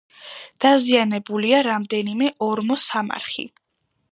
დაზიანებულია 0.63 1.59
რამდენიმე 1.67 2.31
ორმოსამარხი. 2.47 3.47